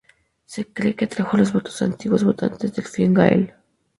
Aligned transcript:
Se 0.45 0.65
cree 0.65 0.95
que 0.95 1.05
atrajo 1.05 1.37
los 1.37 1.53
votos 1.53 1.77
de 1.77 1.85
antiguos 1.85 2.23
votantes 2.23 2.73
del 2.73 2.85
Fine 2.85 3.13
Gael. 3.13 3.53